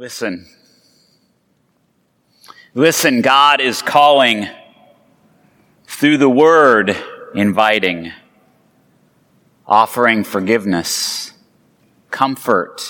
[0.00, 0.46] Listen.
[2.72, 4.48] Listen, God is calling
[5.86, 6.96] through the word,
[7.34, 8.10] inviting,
[9.66, 11.34] offering forgiveness,
[12.10, 12.80] comfort,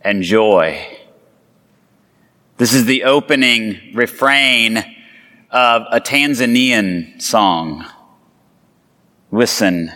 [0.00, 0.84] and joy.
[2.56, 4.78] This is the opening refrain
[5.48, 7.86] of a Tanzanian song.
[9.30, 9.92] Listen.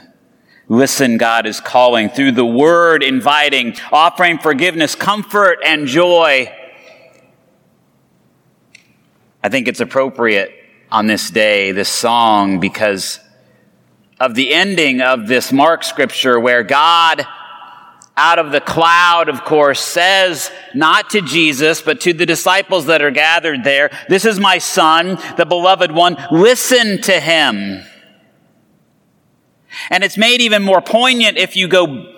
[0.69, 6.51] Listen, God is calling through the word, inviting, offering forgiveness, comfort, and joy.
[9.43, 10.53] I think it's appropriate
[10.91, 13.21] on this day, this song, because
[14.19, 17.27] of the ending of this Mark scripture where God,
[18.17, 23.03] out of the cloud, of course, says not to Jesus, but to the disciples that
[23.03, 26.17] are gathered there, This is my son, the beloved one.
[26.31, 27.85] Listen to him.
[29.91, 32.15] And it's made even more poignant if you go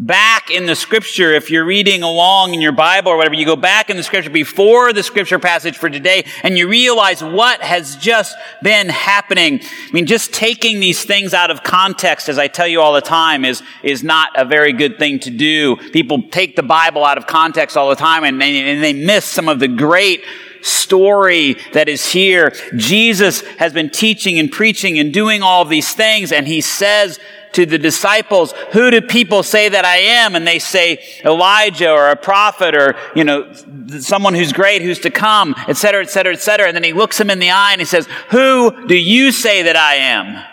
[0.00, 3.54] back in the scripture, if you're reading along in your Bible or whatever, you go
[3.54, 7.96] back in the scripture before the scripture passage for today and you realize what has
[7.96, 9.60] just been happening.
[9.60, 13.02] I mean, just taking these things out of context, as I tell you all the
[13.02, 15.76] time, is, is not a very good thing to do.
[15.90, 19.26] People take the Bible out of context all the time and they, and they miss
[19.26, 20.24] some of the great
[20.62, 22.52] story that is here.
[22.76, 27.18] Jesus has been teaching and preaching and doing all these things, and he says
[27.52, 30.36] to the disciples, who do people say that I am?
[30.36, 33.52] And they say Elijah or a prophet or, you know,
[33.98, 36.68] someone who's great, who's to come, et cetera, et cetera, et cetera.
[36.68, 39.62] And then he looks him in the eye and he says, who do you say
[39.62, 40.44] that I am?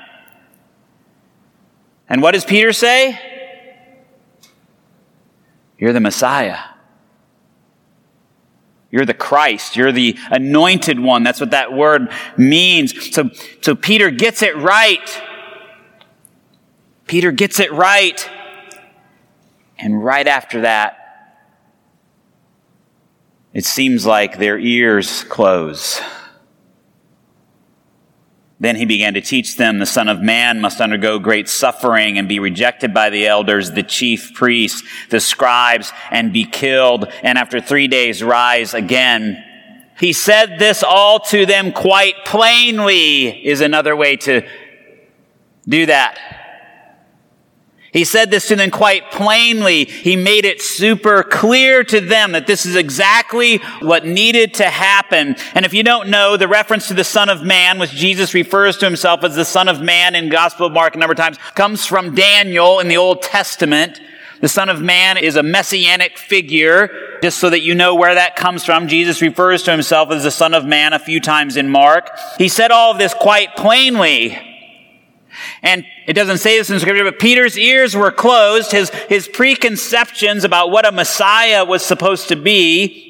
[2.09, 3.19] And what does Peter say?
[5.77, 6.57] You're the Messiah.
[8.89, 9.75] You're the Christ.
[9.75, 11.23] You're the anointed one.
[11.23, 13.13] That's what that word means.
[13.13, 13.29] So,
[13.61, 15.21] so Peter gets it right.
[17.05, 18.29] Peter gets it right.
[19.77, 20.97] And right after that,
[23.53, 26.01] it seems like their ears close.
[28.59, 32.27] Then he began to teach them the Son of Man must undergo great suffering and
[32.27, 37.61] be rejected by the elders, the chief priests, the scribes, and be killed, and after
[37.61, 39.43] three days rise again.
[39.99, 44.47] He said this all to them quite plainly, is another way to
[45.67, 46.19] do that.
[47.93, 49.85] He said this to them quite plainly.
[49.85, 55.35] He made it super clear to them that this is exactly what needed to happen.
[55.53, 58.77] And if you don't know, the reference to the Son of Man, which Jesus refers
[58.77, 61.37] to himself as the Son of Man in Gospel of Mark a number of times,
[61.55, 64.01] comes from Daniel in the Old Testament.
[64.41, 68.35] The Son of Man is a messianic figure, just so that you know where that
[68.35, 68.87] comes from.
[68.87, 72.11] Jesus refers to himself as the Son of Man a few times in Mark.
[72.37, 74.46] He said all of this quite plainly.
[75.63, 78.71] And it doesn't say this in scripture, but Peter's ears were closed.
[78.71, 83.03] His, his preconceptions about what a Messiah was supposed to be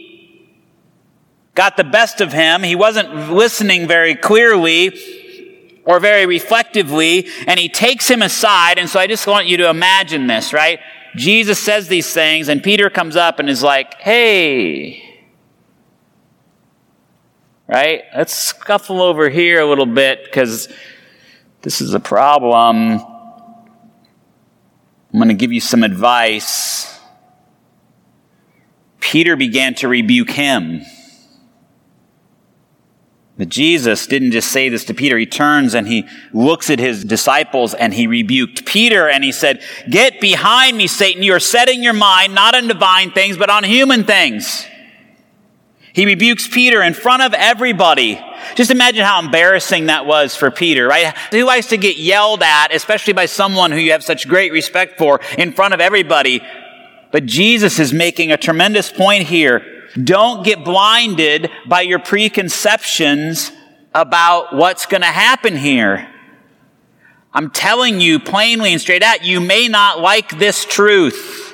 [1.54, 2.64] got the best of him.
[2.64, 4.98] He wasn't listening very clearly
[5.86, 8.78] or very reflectively, and he takes him aside.
[8.78, 10.80] And so I just want you to imagine this, right?
[11.16, 15.04] Jesus says these things, and Peter comes up and is like, hey,
[17.68, 18.04] right?
[18.16, 20.68] Let's scuffle over here a little bit because
[21.68, 23.02] this is a problem.
[25.12, 26.98] I'm going to give you some advice.
[29.02, 30.84] Peter began to rebuke him.
[33.38, 35.18] But Jesus didn't just say this to Peter.
[35.18, 39.62] He turns and he looks at his disciples and he rebuked Peter and he said,
[39.90, 41.22] Get behind me, Satan.
[41.22, 44.66] You are setting your mind not on divine things, but on human things.
[45.98, 48.24] He rebukes Peter in front of everybody.
[48.54, 51.18] Just imagine how embarrassing that was for Peter, right?
[51.32, 55.00] Who likes to get yelled at, especially by someone who you have such great respect
[55.00, 56.44] for, in front of everybody?
[57.12, 59.88] But Jesus is making a tremendous point here.
[59.96, 63.52] Don't get blinded by your preconceptions
[63.96, 66.08] about what's going to happen here.
[67.34, 71.47] I'm telling you plainly and straight out, you may not like this truth.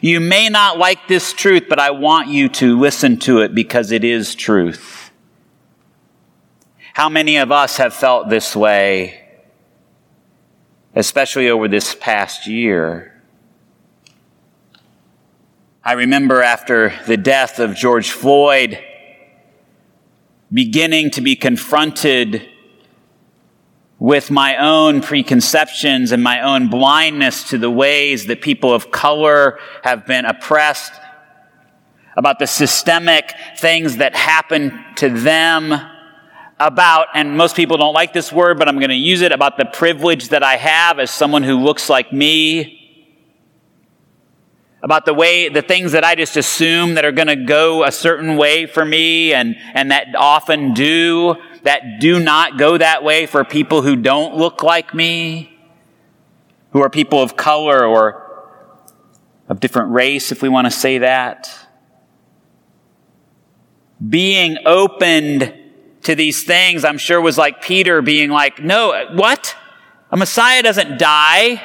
[0.00, 3.92] You may not like this truth, but I want you to listen to it because
[3.92, 5.10] it is truth.
[6.94, 9.20] How many of us have felt this way,
[10.94, 13.22] especially over this past year?
[15.84, 18.82] I remember after the death of George Floyd,
[20.52, 22.48] beginning to be confronted
[24.00, 29.58] with my own preconceptions and my own blindness to the ways that people of color
[29.84, 30.92] have been oppressed,
[32.16, 35.72] about the systemic things that happen to them,
[36.58, 39.58] about, and most people don't like this word, but I'm going to use it, about
[39.58, 42.78] the privilege that I have as someone who looks like me.
[44.82, 47.92] about the way, the things that I just assume that are going to go a
[47.92, 53.26] certain way for me and, and that often do, that do not go that way
[53.26, 55.58] for people who don't look like me,
[56.72, 58.26] who are people of color or
[59.48, 61.50] of different race, if we want to say that.
[64.06, 65.52] Being opened
[66.02, 69.56] to these things, I'm sure was like Peter being like, no, what?
[70.10, 71.62] A Messiah doesn't die.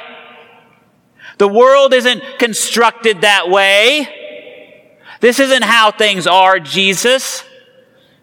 [1.38, 4.07] The world isn't constructed that way.
[5.21, 7.44] This isn't how things are, Jesus.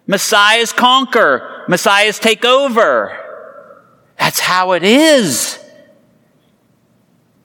[0.07, 1.52] Messiahs conquer.
[1.67, 3.17] Messiahs take over.
[4.19, 5.59] That's how it is.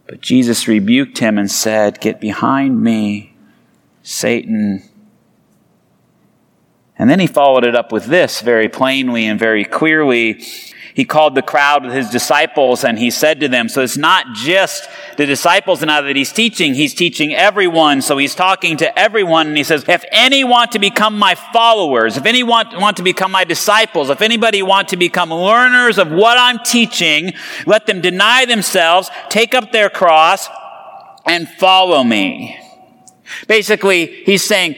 [0.06, 3.35] But Jesus rebuked him and said, Get behind me,
[4.03, 4.82] Satan.
[6.99, 10.43] And then he followed it up with this very plainly and very clearly
[10.98, 14.34] he called the crowd with his disciples and he said to them, so it's not
[14.34, 18.02] just the disciples now that he's teaching, he's teaching everyone.
[18.02, 22.16] So he's talking to everyone and he says, if any want to become my followers,
[22.16, 26.10] if any want, want to become my disciples, if anybody want to become learners of
[26.10, 27.32] what I'm teaching,
[27.64, 30.48] let them deny themselves, take up their cross,
[31.24, 32.58] and follow me.
[33.46, 34.74] Basically, he's saying,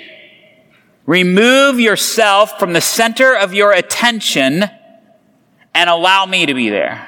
[1.07, 4.69] remove yourself from the center of your attention
[5.75, 7.07] and allow me to be there.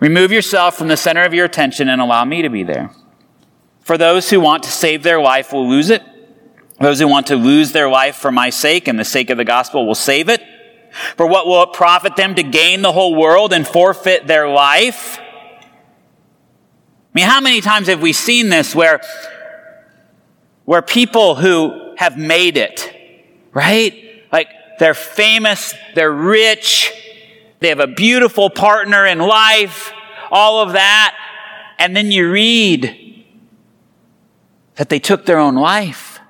[0.00, 2.90] Remove yourself from the center of your attention and allow me to be there.
[3.82, 6.02] For those who want to save their life will lose it.
[6.80, 9.44] Those who want to lose their life for my sake and the sake of the
[9.44, 10.42] gospel will save it.
[11.16, 15.18] For what will it profit them to gain the whole world and forfeit their life?
[15.18, 15.24] I
[17.12, 19.00] mean, how many times have we seen this where,
[20.64, 22.92] where people who have made it,
[23.52, 24.24] right?
[24.32, 24.48] Like,
[24.84, 26.92] they're famous, they're rich,
[27.60, 29.94] they have a beautiful partner in life,
[30.30, 31.16] all of that.
[31.78, 33.24] And then you read
[34.74, 36.20] that they took their own life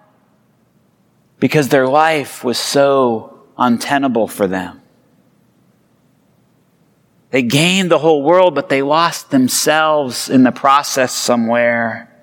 [1.40, 4.80] because their life was so untenable for them.
[7.32, 12.13] They gained the whole world, but they lost themselves in the process somewhere.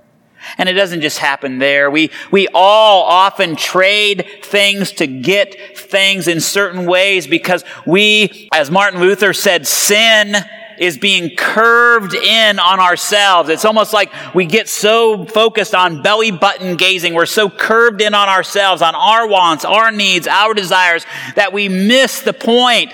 [0.57, 1.89] And it doesn't just happen there.
[1.89, 8.71] We, we all often trade things to get things in certain ways because we, as
[8.71, 10.35] Martin Luther said, sin
[10.79, 13.49] is being curved in on ourselves.
[13.49, 17.13] It's almost like we get so focused on belly button gazing.
[17.13, 21.05] We're so curved in on ourselves, on our wants, our needs, our desires,
[21.35, 22.91] that we miss the point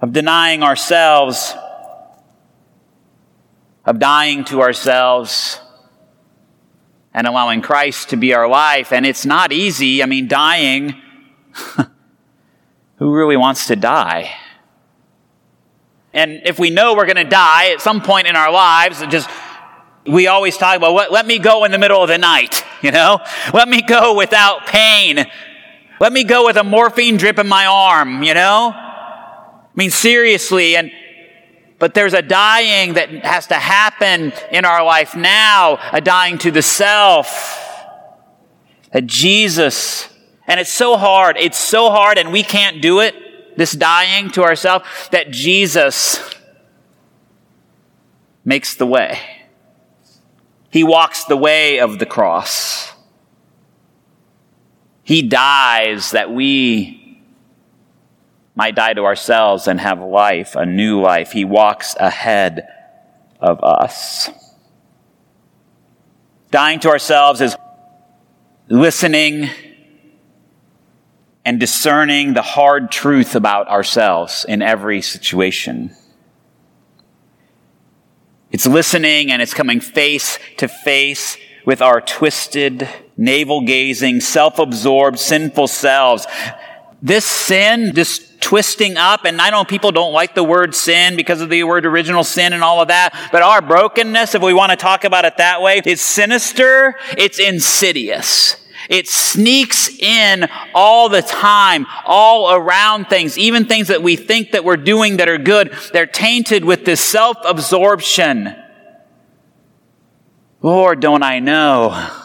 [0.00, 1.52] of denying ourselves
[3.84, 5.60] of dying to ourselves
[7.12, 8.92] and allowing Christ to be our life.
[8.92, 10.02] And it's not easy.
[10.02, 10.94] I mean, dying,
[12.96, 14.30] who really wants to die?
[16.12, 19.28] And if we know we're going to die at some point in our lives, just
[20.06, 22.90] we always talk about let, let me go in the middle of the night, you
[22.90, 23.20] know?
[23.52, 25.24] Let me go without pain.
[26.00, 28.72] Let me go with a morphine drip in my arm, you know?
[28.74, 30.90] I mean, seriously, and
[31.80, 36.50] but there's a dying that has to happen in our life now, a dying to
[36.50, 37.56] the self.
[38.92, 40.08] That Jesus,
[40.46, 43.14] and it's so hard, it's so hard, and we can't do it,
[43.56, 46.22] this dying to ourselves, that Jesus
[48.44, 49.18] makes the way.
[50.70, 52.92] He walks the way of the cross.
[55.02, 56.99] He dies that we
[58.60, 61.32] might die to ourselves and have life, a new life.
[61.32, 62.68] He walks ahead
[63.40, 64.28] of us.
[66.50, 67.56] Dying to ourselves is
[68.68, 69.48] listening
[71.42, 75.96] and discerning the hard truth about ourselves in every situation.
[78.50, 82.86] It's listening and it's coming face to face with our twisted,
[83.16, 86.26] navel gazing, self absorbed, sinful selves.
[87.02, 91.40] This sin, this twisting up, and I know people don't like the word sin because
[91.40, 94.70] of the word original sin and all of that, but our brokenness, if we want
[94.70, 98.56] to talk about it that way, it's sinister, it's insidious.
[98.88, 104.64] It sneaks in all the time, all around things, even things that we think that
[104.64, 105.74] we're doing that are good.
[105.92, 108.56] They're tainted with this self-absorption.
[110.60, 112.19] Lord, don't I know?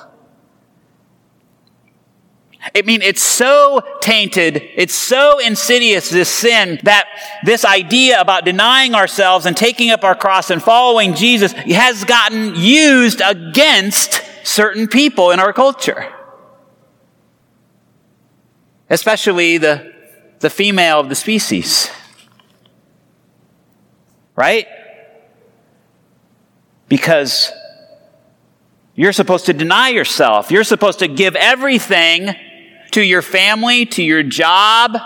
[2.73, 7.07] I mean, it's so tainted, it's so insidious, this sin, that
[7.43, 12.55] this idea about denying ourselves and taking up our cross and following Jesus has gotten
[12.55, 16.11] used against certain people in our culture.
[18.89, 19.93] Especially the,
[20.39, 21.89] the female of the species.
[24.35, 24.67] Right?
[26.87, 27.51] Because
[28.95, 30.51] you're supposed to deny yourself.
[30.51, 32.35] You're supposed to give everything
[32.95, 34.97] to your family, to your job,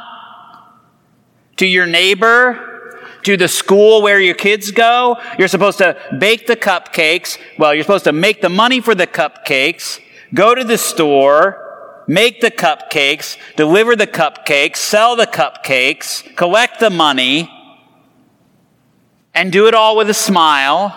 [1.58, 5.18] to your neighbor, to the school where your kids go.
[5.40, 7.40] You're supposed to bake the cupcakes.
[7.58, 10.00] Well, you're supposed to make the money for the cupcakes,
[10.36, 16.92] go to the store, make the cupcakes, deliver the cupcakes, sell the cupcakes, collect the
[16.92, 17.50] money,
[19.34, 20.94] and do it all with a smile.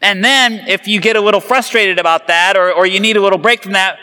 [0.00, 3.20] And then, if you get a little frustrated about that, or, or you need a
[3.20, 3.98] little break from that,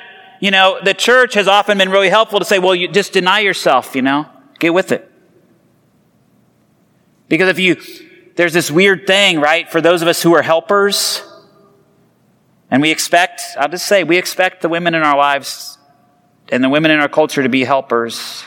[0.45, 3.39] you know, the church has often been really helpful to say, well, you just deny
[3.39, 5.11] yourself, you know, get with it.
[7.27, 7.81] Because if you,
[8.35, 11.23] there's this weird thing, right, for those of us who are helpers,
[12.69, 15.79] and we expect, I'll just say, we expect the women in our lives
[16.49, 18.43] and the women in our culture to be helpers.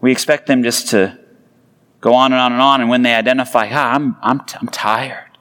[0.00, 1.18] We expect them just to
[2.00, 2.80] go on and on and on.
[2.80, 5.36] And when they identify, ah, I'm, I'm, I'm tired.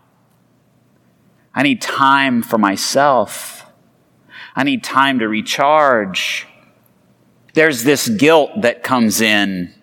[1.56, 3.63] I need time for myself.
[4.56, 6.48] I need time to recharge.
[7.54, 9.74] There's this guilt that comes in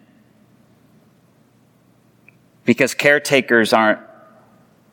[2.64, 4.00] because caretakers aren't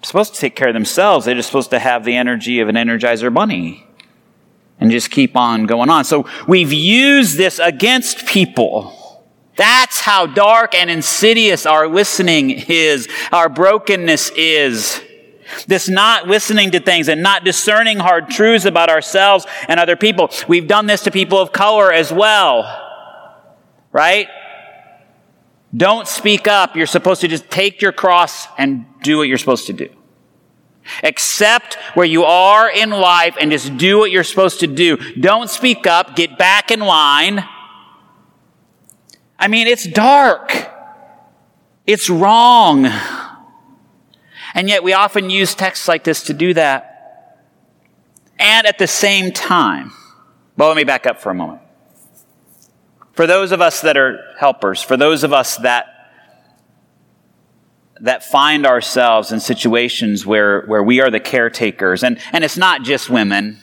[0.03, 1.25] supposed to take care of themselves.
[1.25, 3.85] They're just supposed to have the energy of an Energizer bunny
[4.79, 6.05] and just keep on going on.
[6.05, 9.25] So we've used this against people.
[9.55, 15.03] That's how dark and insidious our listening is, our brokenness is.
[15.67, 20.29] This not listening to things and not discerning hard truths about ourselves and other people.
[20.47, 22.83] We've done this to people of color as well.
[23.91, 24.27] Right?
[25.75, 26.75] Don't speak up.
[26.75, 29.89] You're supposed to just take your cross and do what you're supposed to do.
[31.03, 34.97] Accept where you are in life and just do what you're supposed to do.
[35.19, 36.15] Don't speak up.
[36.15, 37.43] Get back in line.
[39.37, 40.69] I mean, it's dark.
[41.85, 42.87] It's wrong.
[44.57, 47.43] And yet we often use texts like this to do that.
[48.39, 49.91] And at the same time,
[50.57, 51.61] well, let me back up for a moment.
[53.13, 55.93] For those of us that are helpers, for those of us that
[58.01, 62.83] that find ourselves in situations where, where we are the caretakers, and, and it's not
[62.83, 63.59] just women,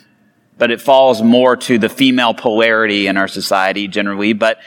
[0.57, 4.59] but it falls more to the female polarity in our society generally, but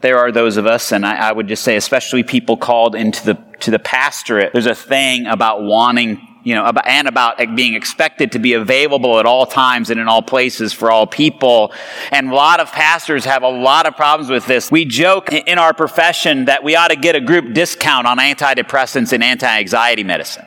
[0.00, 3.24] there are those of us, and I, I, would just say, especially people called into
[3.24, 4.52] the to the pastorate.
[4.52, 9.26] There's a thing about wanting, you know, and about being expected to be available at
[9.26, 11.72] all times and in all places for all people.
[12.10, 14.70] And a lot of pastors have a lot of problems with this.
[14.70, 19.12] We joke in our profession that we ought to get a group discount on antidepressants
[19.12, 20.46] and anti-anxiety medicine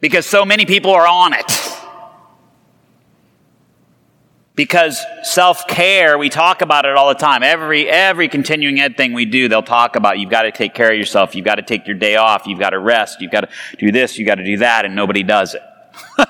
[0.00, 1.79] because so many people are on it.
[4.60, 7.42] Because self-care, we talk about it all the time.
[7.42, 10.92] Every, every continuing ed thing we do, they'll talk about you've got to take care
[10.92, 11.34] of yourself.
[11.34, 12.46] You've got to take your day off.
[12.46, 13.22] You've got to rest.
[13.22, 13.48] You've got to
[13.78, 14.18] do this.
[14.18, 14.84] You've got to do that.
[14.84, 15.62] And nobody does it.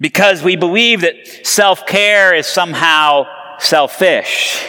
[0.00, 1.14] because we believe that
[1.46, 3.24] self-care is somehow
[3.60, 4.60] selfish.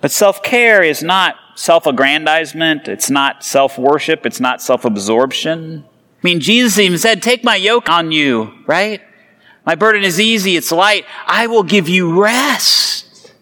[0.00, 2.86] But self-care is not self-aggrandizement.
[2.86, 4.24] It's not self-worship.
[4.24, 5.84] It's not self-absorption.
[6.24, 9.02] I mean, Jesus even said, Take my yoke on you, right?
[9.66, 11.04] My burden is easy, it's light.
[11.26, 13.34] I will give you rest.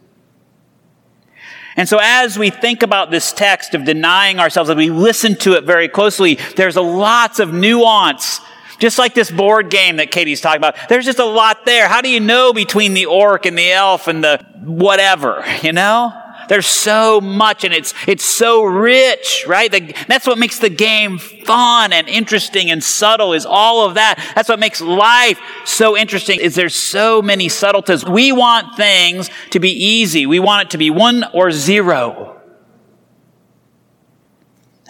[1.76, 5.54] And so, as we think about this text of denying ourselves, as we listen to
[5.54, 8.40] it very closely, there's a lots of nuance.
[8.80, 11.86] Just like this board game that Katie's talking about, there's just a lot there.
[11.86, 16.21] How do you know between the orc and the elf and the whatever, you know?
[16.52, 19.72] There's so much and it's, it's so rich, right?
[19.72, 24.22] The, that's what makes the game fun and interesting and subtle is all of that.
[24.34, 28.04] That's what makes life so interesting is there's so many subtleties.
[28.04, 30.26] We want things to be easy.
[30.26, 32.38] We want it to be one or zero.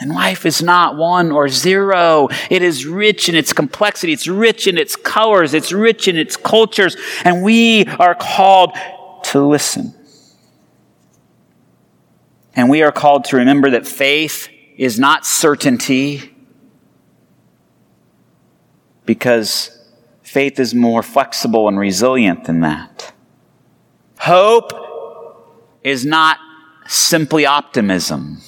[0.00, 2.28] And life is not one or zero.
[2.50, 4.12] It is rich in its complexity.
[4.12, 5.54] It's rich in its colors.
[5.54, 6.97] It's rich in its cultures.
[7.23, 8.76] And we are called
[9.26, 9.95] to listen.
[12.54, 16.35] And we are called to remember that faith is not certainty
[19.06, 19.78] because
[20.23, 23.12] faith is more flexible and resilient than that.
[24.18, 24.73] Hope
[25.82, 26.38] is not
[26.87, 28.40] simply optimism.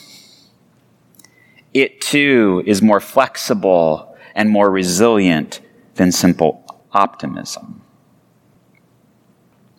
[1.73, 5.61] It too is more flexible and more resilient
[5.95, 7.83] than simple optimism.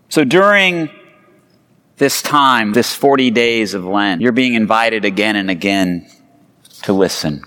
[0.10, 0.90] So during
[1.98, 6.10] this time, this 40 days of Lent, you're being invited again and again
[6.84, 7.44] to listen.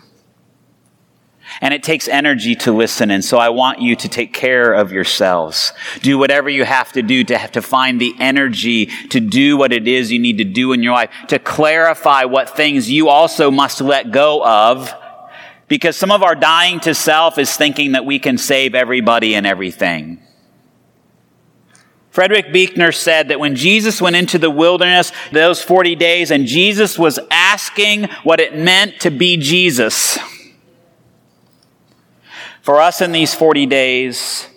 [1.61, 3.11] And it takes energy to listen.
[3.11, 5.73] And so I want you to take care of yourselves.
[6.03, 9.73] Do whatever you have to do to have to find the energy to do what
[9.73, 13.51] it is you need to do in your life, to clarify what things you also
[13.51, 14.95] must let go of.
[15.69, 19.47] Because some of our dying to self is thinking that we can save everybody and
[19.47, 20.23] everything.
[22.19, 26.99] Frederick Buechner said that when Jesus went into the wilderness those 40 days and Jesus
[26.99, 30.19] was asking what it meant to be Jesus,
[32.61, 34.49] for us in these 40 days,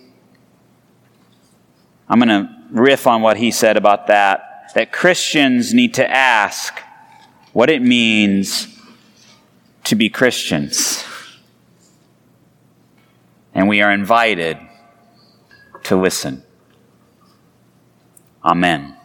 [2.10, 6.80] I'm going to riff on what he said about that, that Christians need to ask
[7.54, 8.76] what it means
[9.84, 11.04] to be Christians.
[13.54, 14.58] And we are invited
[15.84, 16.42] to listen.
[18.44, 19.01] Amen.